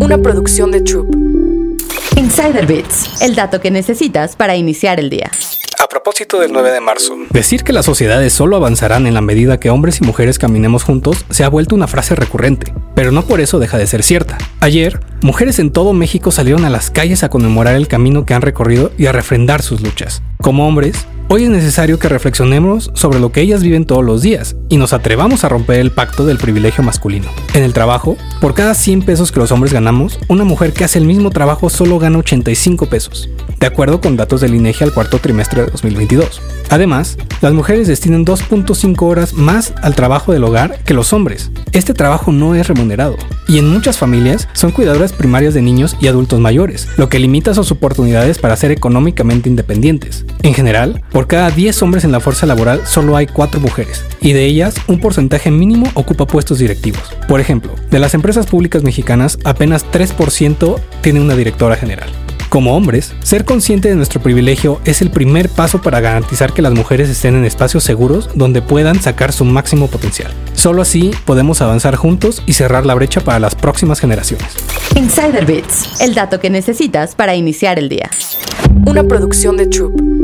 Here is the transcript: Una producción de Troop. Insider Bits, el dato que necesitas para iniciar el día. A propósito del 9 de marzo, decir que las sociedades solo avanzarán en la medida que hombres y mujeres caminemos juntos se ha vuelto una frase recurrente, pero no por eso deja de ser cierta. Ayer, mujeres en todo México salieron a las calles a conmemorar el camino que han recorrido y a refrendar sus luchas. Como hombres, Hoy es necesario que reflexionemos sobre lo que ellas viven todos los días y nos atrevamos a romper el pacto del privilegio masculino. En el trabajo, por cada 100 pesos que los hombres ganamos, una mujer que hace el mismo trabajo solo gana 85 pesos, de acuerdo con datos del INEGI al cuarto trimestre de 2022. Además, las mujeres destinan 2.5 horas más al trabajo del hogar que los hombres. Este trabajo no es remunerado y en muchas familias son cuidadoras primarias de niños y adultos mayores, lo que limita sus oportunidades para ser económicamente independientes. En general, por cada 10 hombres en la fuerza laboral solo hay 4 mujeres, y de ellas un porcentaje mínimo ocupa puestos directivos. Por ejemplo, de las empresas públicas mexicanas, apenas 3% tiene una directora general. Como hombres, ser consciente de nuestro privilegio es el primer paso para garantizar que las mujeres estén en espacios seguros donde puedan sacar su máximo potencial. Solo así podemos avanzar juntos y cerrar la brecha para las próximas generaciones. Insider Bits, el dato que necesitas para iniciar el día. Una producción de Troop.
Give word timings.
Una 0.00 0.18
producción 0.18 0.70
de 0.70 0.80
Troop. 0.80 1.14
Insider 2.16 2.66
Bits, 2.66 3.22
el 3.22 3.34
dato 3.34 3.60
que 3.60 3.70
necesitas 3.70 4.36
para 4.36 4.56
iniciar 4.56 5.00
el 5.00 5.10
día. 5.10 5.30
A 5.82 5.88
propósito 5.88 6.40
del 6.40 6.52
9 6.52 6.70
de 6.70 6.80
marzo, 6.80 7.16
decir 7.30 7.62
que 7.62 7.72
las 7.72 7.86
sociedades 7.86 8.32
solo 8.32 8.56
avanzarán 8.56 9.06
en 9.06 9.14
la 9.14 9.20
medida 9.20 9.58
que 9.60 9.70
hombres 9.70 10.00
y 10.00 10.04
mujeres 10.04 10.38
caminemos 10.38 10.84
juntos 10.84 11.24
se 11.30 11.44
ha 11.44 11.48
vuelto 11.48 11.74
una 11.74 11.86
frase 11.86 12.14
recurrente, 12.14 12.72
pero 12.94 13.12
no 13.12 13.22
por 13.22 13.40
eso 13.40 13.58
deja 13.58 13.78
de 13.78 13.86
ser 13.86 14.02
cierta. 14.02 14.38
Ayer, 14.60 15.00
mujeres 15.22 15.58
en 15.58 15.70
todo 15.70 15.92
México 15.92 16.30
salieron 16.30 16.64
a 16.64 16.70
las 16.70 16.90
calles 16.90 17.22
a 17.22 17.28
conmemorar 17.28 17.74
el 17.74 17.88
camino 17.88 18.24
que 18.24 18.34
han 18.34 18.42
recorrido 18.42 18.92
y 18.96 19.06
a 19.06 19.12
refrendar 19.12 19.62
sus 19.62 19.80
luchas. 19.82 20.22
Como 20.40 20.66
hombres, 20.66 21.06
Hoy 21.28 21.42
es 21.42 21.50
necesario 21.50 21.98
que 21.98 22.08
reflexionemos 22.08 22.92
sobre 22.94 23.18
lo 23.18 23.32
que 23.32 23.40
ellas 23.40 23.60
viven 23.60 23.84
todos 23.84 24.04
los 24.04 24.22
días 24.22 24.54
y 24.68 24.76
nos 24.76 24.92
atrevamos 24.92 25.42
a 25.42 25.48
romper 25.48 25.80
el 25.80 25.90
pacto 25.90 26.24
del 26.24 26.38
privilegio 26.38 26.84
masculino. 26.84 27.28
En 27.52 27.64
el 27.64 27.72
trabajo, 27.72 28.16
por 28.40 28.54
cada 28.54 28.74
100 28.74 29.02
pesos 29.02 29.32
que 29.32 29.40
los 29.40 29.50
hombres 29.50 29.72
ganamos, 29.72 30.20
una 30.28 30.44
mujer 30.44 30.72
que 30.72 30.84
hace 30.84 31.00
el 31.00 31.04
mismo 31.04 31.30
trabajo 31.30 31.68
solo 31.68 31.98
gana 31.98 32.18
85 32.18 32.86
pesos, 32.86 33.28
de 33.58 33.66
acuerdo 33.66 34.00
con 34.00 34.16
datos 34.16 34.40
del 34.40 34.54
INEGI 34.54 34.84
al 34.84 34.94
cuarto 34.94 35.18
trimestre 35.18 35.62
de 35.62 35.70
2022. 35.72 36.40
Además, 36.68 37.16
las 37.40 37.52
mujeres 37.52 37.86
destinan 37.86 38.24
2.5 38.24 39.02
horas 39.02 39.34
más 39.34 39.72
al 39.82 39.94
trabajo 39.94 40.32
del 40.32 40.44
hogar 40.44 40.78
que 40.84 40.94
los 40.94 41.12
hombres. 41.12 41.50
Este 41.72 41.94
trabajo 41.94 42.32
no 42.32 42.54
es 42.54 42.66
remunerado 42.66 43.16
y 43.46 43.58
en 43.58 43.68
muchas 43.68 43.98
familias 43.98 44.48
son 44.52 44.72
cuidadoras 44.72 45.12
primarias 45.12 45.54
de 45.54 45.62
niños 45.62 45.96
y 46.00 46.08
adultos 46.08 46.40
mayores, 46.40 46.88
lo 46.96 47.08
que 47.08 47.18
limita 47.18 47.54
sus 47.54 47.70
oportunidades 47.70 48.38
para 48.38 48.56
ser 48.56 48.70
económicamente 48.70 49.48
independientes. 49.48 50.24
En 50.42 50.54
general, 50.54 51.02
por 51.12 51.26
cada 51.26 51.50
10 51.50 51.82
hombres 51.82 52.04
en 52.04 52.12
la 52.12 52.20
fuerza 52.20 52.46
laboral 52.46 52.80
solo 52.86 53.16
hay 53.16 53.26
4 53.26 53.60
mujeres, 53.60 54.04
y 54.20 54.32
de 54.32 54.44
ellas 54.44 54.74
un 54.88 55.00
porcentaje 55.00 55.50
mínimo 55.50 55.90
ocupa 55.94 56.26
puestos 56.26 56.58
directivos. 56.58 57.02
Por 57.28 57.40
ejemplo, 57.40 57.72
de 57.90 57.98
las 57.98 58.14
empresas 58.14 58.46
públicas 58.46 58.82
mexicanas, 58.82 59.38
apenas 59.44 59.84
3% 59.92 60.80
tiene 61.02 61.20
una 61.20 61.36
directora 61.36 61.76
general. 61.76 62.08
Como 62.48 62.76
hombres, 62.76 63.14
ser 63.22 63.44
consciente 63.44 63.88
de 63.88 63.96
nuestro 63.96 64.22
privilegio 64.22 64.80
es 64.84 65.02
el 65.02 65.10
primer 65.10 65.48
paso 65.48 65.82
para 65.82 66.00
garantizar 66.00 66.52
que 66.52 66.62
las 66.62 66.72
mujeres 66.74 67.08
estén 67.08 67.34
en 67.34 67.44
espacios 67.44 67.82
seguros 67.82 68.30
donde 68.34 68.62
puedan 68.62 69.00
sacar 69.00 69.32
su 69.32 69.44
máximo 69.44 69.88
potencial. 69.88 70.32
Solo 70.54 70.82
así 70.82 71.10
podemos 71.24 71.60
avanzar 71.60 71.96
juntos 71.96 72.42
y 72.46 72.52
cerrar 72.52 72.86
la 72.86 72.94
brecha 72.94 73.20
para 73.20 73.40
las 73.40 73.54
próximas 73.54 74.00
generaciones. 74.00 74.46
Insider 74.94 75.44
Bits, 75.44 76.00
el 76.00 76.14
dato 76.14 76.38
que 76.40 76.50
necesitas 76.50 77.14
para 77.14 77.34
iniciar 77.34 77.78
el 77.78 77.88
día. 77.88 78.10
Una 78.86 79.02
producción 79.04 79.56
de 79.56 79.66
Troop. 79.66 80.15